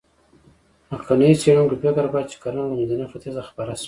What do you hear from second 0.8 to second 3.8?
مخکېنو څېړونکو فکر کاوه، چې کرنه له منځني ختیځ خپره شوه.